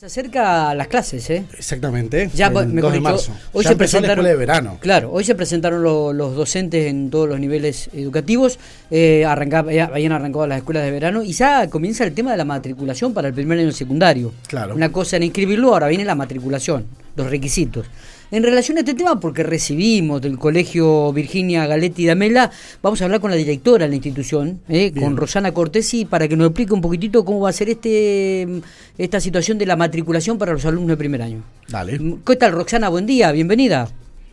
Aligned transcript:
Se 0.00 0.06
acerca 0.06 0.70
a 0.70 0.74
las 0.76 0.86
clases, 0.86 1.28
¿eh? 1.28 1.44
Exactamente. 1.58 2.30
Ya, 2.32 2.46
el 2.46 2.52
pues, 2.52 2.68
mejor 2.68 2.90
2 2.90 2.92
de 2.92 3.00
marzo. 3.00 3.32
Hoy 3.52 3.64
ya 3.64 3.70
se 3.70 3.74
la 3.74 3.78
presentaron. 3.78 4.10
escuela 4.18 4.28
de 4.28 4.36
verano. 4.36 4.78
Claro, 4.80 5.10
hoy 5.10 5.24
se 5.24 5.34
presentaron 5.34 5.82
lo- 5.82 6.12
los 6.12 6.36
docentes 6.36 6.86
en 6.86 7.10
todos 7.10 7.28
los 7.28 7.40
niveles 7.40 7.90
educativos. 7.92 8.60
Eh, 8.92 9.24
arranca- 9.26 9.66
ya 9.72 9.86
habían 9.86 10.12
arrancado 10.12 10.46
las 10.46 10.58
escuelas 10.58 10.84
de 10.84 10.92
verano 10.92 11.24
y 11.24 11.32
ya 11.32 11.68
comienza 11.68 12.04
el 12.04 12.12
tema 12.14 12.30
de 12.30 12.36
la 12.36 12.44
matriculación 12.44 13.12
para 13.12 13.26
el 13.26 13.34
primer 13.34 13.58
año 13.58 13.72
secundario. 13.72 14.32
Claro. 14.46 14.76
Una 14.76 14.92
cosa 14.92 15.16
era 15.16 15.24
inscribirlo, 15.24 15.72
ahora 15.72 15.88
viene 15.88 16.04
la 16.04 16.14
matriculación, 16.14 16.86
los 17.18 17.30
requisitos. 17.30 17.86
En 18.30 18.42
relación 18.42 18.76
a 18.76 18.80
este 18.80 18.94
tema, 18.94 19.18
porque 19.18 19.42
recibimos 19.42 20.20
del 20.20 20.38
colegio 20.38 21.12
Virginia 21.12 21.66
Galetti 21.66 22.04
Damela, 22.06 22.50
vamos 22.82 23.00
a 23.00 23.06
hablar 23.06 23.20
con 23.20 23.30
la 23.30 23.36
directora 23.36 23.84
de 23.84 23.88
la 23.88 23.94
institución, 23.94 24.60
eh, 24.68 24.92
con. 24.92 25.16
Rosana 25.16 25.52
Cortesi, 25.52 26.04
para 26.04 26.28
que 26.28 26.36
nos 26.36 26.48
explique 26.48 26.74
un 26.74 26.82
poquitito 26.82 27.24
cómo 27.24 27.40
va 27.40 27.50
a 27.50 27.52
ser 27.52 27.70
este 27.70 28.46
esta 28.98 29.20
situación 29.20 29.56
de 29.56 29.66
la 29.66 29.76
matriculación 29.76 30.36
para 30.36 30.52
los 30.52 30.64
alumnos 30.66 30.90
de 30.90 30.96
primer 30.98 31.22
año. 31.22 31.42
Dale. 31.68 31.98
¿Qué 32.26 32.36
tal, 32.36 32.52
Roxana? 32.52 32.90
Buen 32.90 33.06
día, 33.06 33.32
bienvenida. 33.32 33.88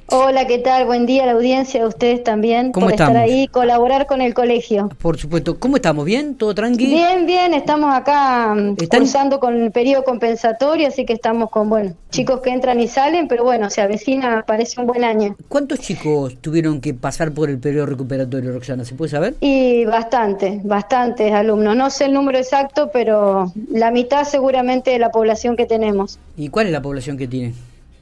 Hola, 0.08 0.46
¿qué 0.46 0.60
tal? 0.60 0.86
Buen 0.86 1.08
día 1.08 1.24
a 1.24 1.26
la 1.26 1.32
audiencia, 1.32 1.84
a 1.84 1.88
ustedes 1.88 2.24
también 2.24 2.72
¿Cómo 2.72 2.86
por 2.86 2.94
estamos? 2.94 3.16
estar 3.16 3.24
ahí 3.24 3.48
colaborar 3.48 4.06
con 4.06 4.22
el 4.22 4.36
colegio. 4.36 4.90
Por 5.02 5.18
supuesto, 5.18 5.60
¿cómo 5.60 5.78
estamos? 5.78 6.06
¿Bien? 6.06 6.36
¿Todo 6.36 6.54
tranqui? 6.54 6.86
Bien, 6.86 7.26
bien, 7.26 7.56
estamos 7.56 7.92
acá 7.94 8.54
mm, 8.54 8.76
¿Están- 8.80 9.00
cursando 9.00 9.40
con 9.40 9.60
el 9.60 9.72
periodo 9.72 10.04
compensatorio, 10.04 10.88
así 10.90 11.06
que 11.06 11.14
estamos 11.14 11.50
con, 11.50 11.70
bueno, 11.70 11.94
chicos 12.12 12.42
que 12.42 12.52
entran 12.52 12.80
y 12.80 12.88
salen, 12.88 13.28
pero 13.28 13.44
bueno, 13.44 13.72
se 13.72 13.82
avecina, 13.82 14.44
parece 14.46 14.80
un 14.80 14.86
buen 14.86 15.04
año. 15.04 15.36
¿Cuántos 15.50 15.80
chicos 15.80 16.38
tuvieron 16.40 16.82
que 16.82 16.94
pasar 16.94 17.32
por 17.32 17.50
el 17.50 17.58
periodo 17.58 17.88
recuperatorio, 17.88 18.52
Roxana? 18.54 18.86
¿Se 18.86 18.94
puede 18.94 19.10
saber? 19.10 19.34
Y 19.42 19.86
bastante, 19.86 20.62
bastantes 20.64 21.34
alumnos. 21.34 21.76
No 21.76 21.90
sé 21.90 22.06
el 22.06 22.14
número 22.14 22.38
exacto, 22.38 22.92
pero 22.94 23.52
la 23.72 23.90
mitad 23.90 24.24
seguramente 24.24 24.92
de 24.92 25.00
la 25.00 25.10
población 25.10 25.56
que 25.56 25.66
tenemos. 25.66 26.20
¿Y 26.38 26.50
cuál 26.50 26.68
es 26.68 26.74
la 26.74 26.82
población 26.84 27.18
que 27.18 27.28
tiene? 27.28 27.54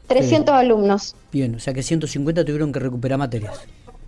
300 0.07 0.53
alumnos. 0.53 1.15
Bien, 1.31 1.55
o 1.55 1.59
sea 1.59 1.73
que 1.73 1.83
150 1.83 2.43
tuvieron 2.45 2.71
que 2.71 2.79
recuperar 2.79 3.17
materias. 3.17 3.59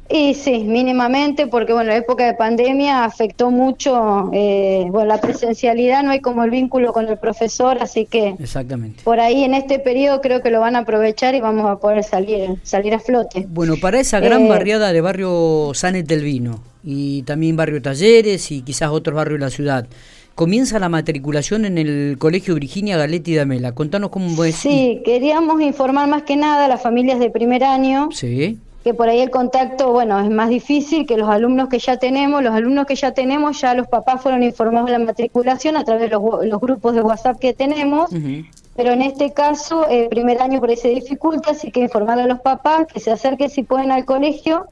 Y 0.08 0.36
sí, 0.36 0.64
mínimamente, 0.64 1.48
porque 1.48 1.74
bueno, 1.74 1.90
la 1.90 1.96
época 1.96 2.28
de 2.28 2.36
pandemia 2.36 3.06
afectó 3.06 3.50
mucho, 3.50 4.30
eh, 4.34 4.86
bueno, 4.92 5.08
la 5.08 5.20
presencialidad, 5.20 6.04
no 6.04 6.12
hay 6.12 6.20
como 6.20 6.44
el 6.44 6.52
vínculo 6.52 6.94
con 6.94 7.08
el 7.08 7.18
profesor, 7.18 7.80
así 7.82 8.06
que 8.06 8.36
Exactamente. 8.40 9.02
por 9.04 9.20
ahí 9.20 9.44
en 9.44 9.56
este 9.56 9.80
periodo 9.80 10.22
creo 10.22 10.44
que 10.44 10.52
lo 10.52 10.60
van 10.60 10.76
a 10.76 10.80
aprovechar 10.80 11.34
y 11.34 11.42
vamos 11.42 11.66
a 11.66 11.78
poder 11.80 12.04
salir, 12.04 12.60
salir 12.62 12.94
a 12.94 13.00
flote. 13.00 13.48
Bueno, 13.50 13.78
para 13.82 14.00
esa 14.00 14.20
gran 14.20 14.44
Eh, 14.44 14.50
barriada 14.50 14.94
de 14.94 15.02
barrio 15.02 15.72
Sanet 15.74 16.06
del 16.06 16.22
Vino 16.22 16.60
y 16.84 17.24
también 17.24 17.56
barrio 17.56 17.82
Talleres 17.82 18.52
y 18.52 18.62
quizás 18.62 18.92
otros 18.92 19.16
barrios 19.16 19.40
de 19.40 19.46
la 19.46 19.50
ciudad, 19.50 19.88
comienza 20.36 20.80
la 20.80 20.90
matriculación 20.90 21.66
en 21.66 21.78
el 21.78 22.18
colegio 22.20 22.56
Virginia 22.56 22.98
Galetti 22.98 23.36
Damela. 23.36 23.72
Contanos 23.74 24.10
cómo 24.10 24.44
es. 24.44 24.56
Sí, 24.56 25.02
queríamos 25.06 25.62
informar 25.62 26.08
más 26.10 26.24
que 26.24 26.36
nada 26.36 26.66
a 26.66 26.68
las 26.68 26.82
familias 26.82 27.20
de 27.20 27.30
primer 27.30 27.64
año, 27.64 28.10
Sí. 28.12 28.60
que 28.84 28.94
por 28.94 29.10
ahí 29.10 29.20
el 29.22 29.32
contacto, 29.32 29.92
bueno, 29.94 30.20
es 30.20 30.30
más 30.30 30.50
difícil 30.50 31.08
que 31.08 31.18
los 31.18 31.28
alumnos 31.30 31.70
que 31.70 31.80
ya 31.80 31.98
tenemos. 31.98 32.44
Los 32.44 32.54
alumnos 32.54 32.86
que 32.86 32.96
ya 32.96 33.14
tenemos, 33.14 33.60
ya 33.62 33.74
los 33.74 33.88
papás 33.88 34.22
fueron 34.22 34.44
informados 34.44 34.88
de 34.88 34.92
la 35.00 35.00
matriculación 35.06 35.78
a 35.78 35.84
través 35.84 36.04
de 36.04 36.10
los, 36.10 36.22
los 36.46 36.62
grupos 36.62 36.94
de 36.94 37.02
WhatsApp 37.02 37.40
que 37.40 37.54
tenemos. 37.54 38.12
Ujú. 38.12 38.44
Pero 38.76 38.92
en 38.92 39.02
este 39.02 39.32
caso, 39.32 39.88
el 39.88 40.10
primer 40.10 40.42
año 40.42 40.60
por 40.60 40.70
ahí 40.70 40.76
se 40.76 40.90
dificulta, 40.90 41.52
así 41.52 41.72
que 41.72 41.80
informarle 41.80 42.24
a 42.24 42.28
los 42.28 42.42
papás 42.42 42.88
que 42.94 43.00
se 43.00 43.10
acerquen 43.10 43.50
si 43.50 43.64
pueden 43.64 43.90
al 43.90 44.04
colegio 44.04 44.66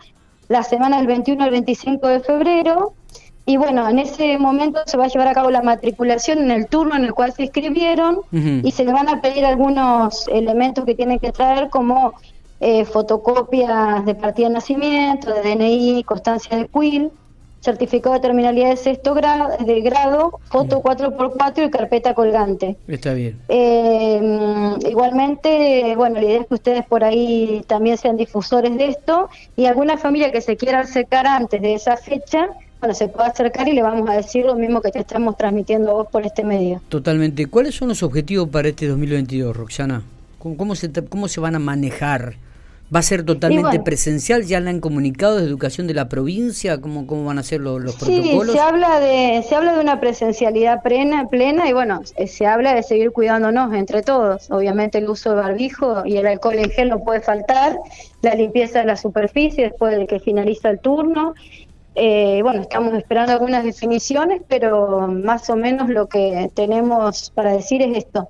la 0.49 0.61
semana 0.61 0.97
del 0.97 1.07
21 1.07 1.41
al 1.41 1.51
25 1.51 2.05
de 2.09 2.19
febrero. 2.19 2.93
Y 3.45 3.57
bueno, 3.57 3.89
en 3.89 3.99
ese 3.99 4.37
momento 4.37 4.79
se 4.85 4.95
va 4.97 5.05
a 5.05 5.07
llevar 5.07 5.27
a 5.27 5.33
cabo 5.33 5.51
la 5.51 5.61
matriculación 5.61 6.39
en 6.39 6.51
el 6.51 6.67
turno 6.67 6.95
en 6.95 7.03
el 7.03 7.13
cual 7.13 7.33
se 7.33 7.43
inscribieron 7.43 8.21
y 8.31 8.71
se 8.71 8.85
le 8.85 8.93
van 8.93 9.09
a 9.09 9.21
pedir 9.21 9.45
algunos 9.45 10.27
elementos 10.29 10.85
que 10.85 10.95
tienen 10.95 11.19
que 11.19 11.31
traer 11.31 11.69
como 11.69 12.13
eh, 12.61 12.85
fotocopias 12.85 14.05
de 14.05 14.15
partida 14.15 14.47
de 14.47 14.53
nacimiento, 14.53 15.33
de 15.33 15.41
DNI, 15.41 16.03
constancia 16.05 16.55
de 16.55 16.67
CUIL, 16.67 17.11
certificado 17.63 18.15
de 18.15 18.21
terminalidad 18.21 18.69
de 18.69 18.77
sexto 18.77 19.13
grado, 19.13 19.49
de 19.65 19.81
grado 19.81 20.39
foto 20.45 20.81
4x4 20.81 21.67
y 21.67 21.69
carpeta 21.69 22.13
colgante. 22.13 22.77
Está 22.87 23.13
bien. 23.13 23.39
Eh, 23.47 24.77
igualmente, 24.87 25.93
bueno, 25.95 26.15
la 26.15 26.23
idea 26.23 26.41
es 26.41 26.47
que 26.47 26.53
ustedes 26.53 26.85
por 26.85 27.03
ahí 27.03 27.63
también 27.67 27.97
sean 27.97 28.17
difusores 28.17 28.77
de 28.77 28.87
esto 28.87 29.29
y 29.55 29.65
alguna 29.65 29.97
familia 29.97 30.31
que 30.31 30.41
se 30.41 30.57
quiera 30.57 30.81
acercar 30.81 31.25
antes 31.25 31.61
de 31.61 31.73
esa 31.73 31.95
fecha, 31.95 32.49
bueno, 32.83 32.95
se 32.95 33.07
puede 33.07 33.29
acercar 33.29 33.65
y 33.69 33.71
le 33.71 33.81
vamos 33.81 34.09
a 34.09 34.13
decir 34.17 34.45
lo 34.45 34.55
mismo 34.55 34.81
que 34.81 34.91
te 34.91 34.99
estamos 34.99 35.37
transmitiendo 35.37 35.93
vos 35.93 36.07
por 36.11 36.25
este 36.25 36.43
medio. 36.43 36.81
Totalmente. 36.89 37.47
¿Cuáles 37.47 37.75
son 37.75 37.87
los 37.87 38.03
objetivos 38.03 38.49
para 38.49 38.67
este 38.67 38.87
2022, 38.87 39.55
Roxana? 39.55 40.01
¿Cómo, 40.37 40.57
cómo 40.57 40.75
se, 40.75 40.91
cómo 40.91 41.29
se 41.29 41.39
van 41.39 41.55
a 41.55 41.59
manejar? 41.59 42.35
¿Va 42.93 42.99
a 42.99 43.01
ser 43.01 43.23
totalmente 43.23 43.69
bueno. 43.69 43.83
presencial? 43.85 44.43
¿Ya 44.43 44.59
le 44.59 44.69
han 44.69 44.81
comunicado 44.81 45.37
de 45.37 45.45
educación 45.45 45.87
de 45.87 45.93
la 45.93 46.09
provincia? 46.09 46.81
¿Cómo, 46.81 47.07
cómo 47.07 47.23
van 47.23 47.39
a 47.39 47.43
ser 47.43 47.61
los, 47.61 47.81
los 47.81 47.95
Sí, 47.95 48.19
protocolos? 48.19 48.53
se 48.53 48.59
habla 48.59 48.99
de 48.99 49.45
se 49.47 49.55
habla 49.55 49.75
de 49.75 49.79
una 49.79 50.01
presencialidad 50.01 50.83
plena, 50.83 51.29
plena 51.29 51.69
y 51.69 51.71
bueno, 51.73 52.01
eh, 52.17 52.27
se 52.27 52.45
habla 52.45 52.75
de 52.75 52.83
seguir 52.83 53.11
cuidándonos 53.11 53.73
entre 53.73 54.01
todos. 54.01 54.51
Obviamente 54.51 54.97
el 54.97 55.09
uso 55.09 55.29
de 55.29 55.37
barbijo 55.37 56.05
y 56.05 56.17
el 56.17 56.27
alcohol 56.27 56.55
en 56.55 56.69
gel 56.69 56.89
no 56.89 57.01
puede 57.01 57.21
faltar, 57.21 57.77
la 58.21 58.35
limpieza 58.35 58.79
de 58.79 58.85
la 58.87 58.97
superficie 58.97 59.63
después 59.63 59.97
de 59.97 60.05
que 60.05 60.19
finaliza 60.19 60.69
el 60.69 60.79
turno. 60.79 61.33
Eh, 61.95 62.39
bueno, 62.41 62.61
estamos 62.61 62.93
esperando 62.95 63.33
algunas 63.33 63.63
definiciones, 63.63 64.41
pero 64.47 65.07
más 65.07 65.49
o 65.49 65.55
menos 65.55 65.89
lo 65.89 66.07
que 66.07 66.49
tenemos 66.53 67.31
para 67.35 67.51
decir 67.51 67.81
es 67.81 67.97
esto. 67.97 68.29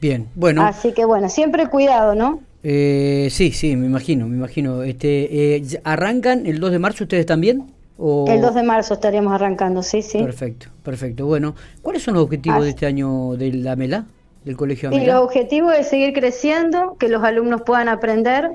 Bien, 0.00 0.28
bueno. 0.34 0.64
Así 0.64 0.92
que 0.92 1.04
bueno, 1.04 1.28
siempre 1.28 1.68
cuidado, 1.68 2.14
¿no? 2.14 2.40
Eh, 2.62 3.28
sí, 3.30 3.52
sí, 3.52 3.76
me 3.76 3.86
imagino, 3.86 4.26
me 4.26 4.36
imagino. 4.36 4.82
Este, 4.82 5.56
eh, 5.56 5.62
¿Arrancan 5.84 6.46
el 6.46 6.60
2 6.60 6.72
de 6.72 6.78
marzo 6.78 7.04
ustedes 7.04 7.26
también? 7.26 7.72
O... 7.98 8.26
El 8.28 8.40
2 8.40 8.54
de 8.54 8.62
marzo 8.62 8.94
estaremos 8.94 9.32
arrancando, 9.32 9.82
sí, 9.82 10.02
sí. 10.02 10.18
Perfecto, 10.18 10.68
perfecto. 10.82 11.26
Bueno, 11.26 11.54
¿cuáles 11.82 12.02
son 12.02 12.14
los 12.14 12.22
objetivos 12.24 12.62
de 12.62 12.70
este 12.70 12.86
año 12.86 13.36
de 13.36 13.52
la 13.52 13.76
MELA, 13.76 14.06
del 14.44 14.56
colegio 14.56 14.90
Y 14.90 14.96
AMELA? 14.96 15.14
los 15.14 15.24
objetivos 15.24 15.74
es 15.76 15.88
seguir 15.88 16.12
creciendo, 16.12 16.96
que 16.98 17.08
los 17.08 17.22
alumnos 17.22 17.62
puedan 17.62 17.88
aprender 17.88 18.50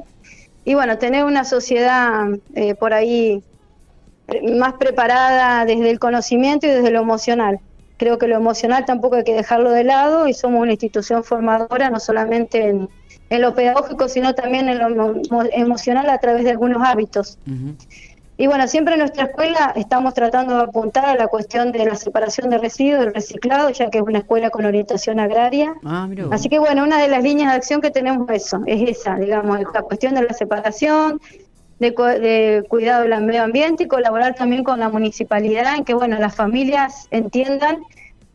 y 0.66 0.76
bueno, 0.76 0.98
tener 0.98 1.26
una 1.26 1.44
sociedad 1.44 2.28
eh, 2.56 2.76
por 2.76 2.94
ahí 2.94 3.44
más 4.58 4.74
preparada 4.74 5.66
desde 5.66 5.90
el 5.90 6.00
conocimiento 6.00 6.66
y 6.68 6.70
desde 6.70 6.92
lo 6.92 7.02
emocional. 7.02 7.60
Creo 7.98 8.18
que 8.18 8.28
lo 8.28 8.36
emocional 8.36 8.86
tampoco 8.86 9.16
hay 9.16 9.24
que 9.24 9.34
dejarlo 9.34 9.72
de 9.72 9.84
lado 9.84 10.28
y 10.28 10.34
somos 10.34 10.62
una 10.62 10.72
institución 10.72 11.24
formadora 11.24 11.90
no 11.90 12.00
solamente 12.00 12.68
en, 12.68 12.90
en 13.30 13.42
lo 13.42 13.54
pedagógico, 13.54 14.08
sino 14.10 14.34
también 14.34 14.68
en 14.70 14.80
lo 14.80 14.88
emo- 14.90 15.50
emocional 15.54 16.10
a 16.10 16.18
través 16.18 16.44
de 16.44 16.52
algunos 16.52 16.82
hábitos. 16.86 17.38
Ujú. 17.48 17.76
Y 18.36 18.48
bueno, 18.48 18.68
siempre 18.68 18.96
en 18.96 19.02
nuestra 19.02 19.26
escuela 19.26 19.74
estamos 19.76 20.16
tratando 20.16 20.58
de 20.58 20.64
apuntar 20.64 21.06
a 21.06 21.16
la 21.16 21.28
cuestión 21.28 21.72
de 21.72 21.86
la 21.86 21.96
separación 21.96 22.50
de 22.50 22.58
residuos, 22.58 23.02
del 23.06 23.14
reciclado, 23.14 23.70
ya 23.70 23.92
que 23.92 24.00
es 24.00 24.04
una 24.04 24.20
escuela 24.20 24.50
con 24.50 24.66
orientación 24.66 25.20
agraria. 25.20 25.76
Ah. 25.86 26.10
Así 26.32 26.50
que 26.50 26.58
bueno, 26.58 26.84
una 26.84 26.98
de 27.00 27.10
las 27.10 27.22
líneas 27.22 27.52
de 27.52 27.58
acción 27.58 27.80
que 27.80 27.92
tenemos 27.92 28.28
eso, 28.32 28.64
es 28.66 28.90
esa, 28.90 29.16
digamos, 29.18 29.60
la 29.72 29.84
cuestión 29.84 30.16
de 30.16 30.24
la 30.24 30.34
separación, 30.34 31.22
de, 31.92 32.20
de 32.20 32.64
cuidado 32.68 33.04
del 33.04 33.22
medio 33.24 33.44
ambiente 33.44 33.84
y 33.84 33.88
colaborar 33.88 34.36
también 34.36 34.64
con 34.64 34.80
la 34.80 34.90
municipalidad 34.90 35.76
en 35.76 35.86
que 35.86 35.94
bueno, 35.94 36.18
las 36.18 36.36
familias 36.36 37.08
entiendan 37.12 37.84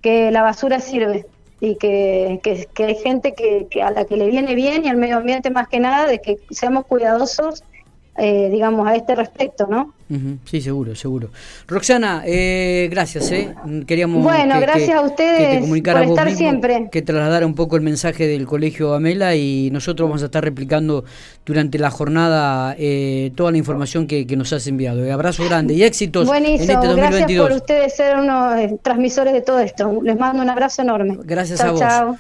que 0.03 0.31
la 0.31 0.43
basura 0.43 0.81
sirve 0.81 1.27
y 1.61 1.77
que, 1.77 2.41
que, 2.43 2.69
que 2.73 2.85
hay 2.85 2.95
gente 2.97 3.35
que, 3.35 3.67
que 3.71 3.83
a 3.83 3.91
la 3.91 4.05
que 4.05 4.17
le 4.17 4.29
viene 4.29 4.55
bien 4.55 4.85
y 4.85 4.89
al 4.89 4.97
medio 4.97 5.17
ambiente 5.17 5.51
más 5.51 5.69
que 5.69 5.81
nada, 5.81 6.07
de 6.07 6.21
que 6.21 6.37
seamos 6.51 6.87
cuidadosos, 6.87 7.65
eh, 8.19 8.49
digamos, 8.51 8.87
a 8.87 8.95
este 8.97 9.15
respecto, 9.15 9.67
¿no? 9.69 9.95
Ujú, 10.11 10.39
Sí, 10.47 10.61
seguro, 10.63 10.95
seguro. 10.97 11.29
Roxana, 11.67 12.23
eh, 12.27 12.89
gracias. 12.91 13.31
Eh. 13.31 13.55
Queríamos 13.87 14.23
Bueno, 14.25 14.55
que, 14.55 14.61
gracias 14.61 14.89
que- 14.89 14.95
a 14.95 15.01
ustedes 15.03 15.39
que 15.49 15.55
te 15.57 15.61
comunicara 15.61 15.99
por 16.01 16.09
vos 16.09 16.15
estar 16.17 16.27
mismo, 16.27 16.39
siempre. 16.39 16.89
Que 16.91 17.03
trasladara 17.03 17.45
un 17.47 17.55
poco 17.55 17.77
el 17.77 17.83
mensaje 17.83 18.27
del 18.27 18.47
colegio 18.47 18.95
Amela 18.95 19.35
y 19.37 19.71
nosotros 19.71 20.09
vamos 20.09 20.23
a 20.23 20.27
estar 20.27 20.43
replicando 20.43 21.05
durante 21.45 21.79
la 21.79 21.91
jornada 21.91 22.75
eh, 22.79 23.33
toda 23.37 23.51
la 23.51 23.59
información 23.59 24.07
que, 24.07 24.27
que 24.27 24.37
nos 24.37 24.51
has 24.55 24.67
enviado. 24.67 25.05
Eh, 25.05 25.13
abrazo 25.13 25.45
grande 25.45 25.75
y 25.75 25.83
éxitos 25.83 26.23
en 26.23 26.29
Buenísimo, 26.29 26.63
este 26.63 26.73
gracias 26.75 26.97
2022. 26.97 27.49
por 27.49 27.57
ustedes 27.57 27.95
ser 27.95 28.17
unos 28.17 28.57
eh, 28.59 28.79
transmisores 28.83 29.35
de 29.35 29.43
todo 29.43 29.59
esto. 29.59 30.01
Les 30.03 30.19
mando 30.19 30.43
un 30.43 30.49
abrazo 30.49 30.81
enorme. 30.83 31.19
Gracias 31.25 31.59
Chau, 31.61 31.69
a 31.69 31.73
vos. 31.73 31.81
chau. 31.81 32.17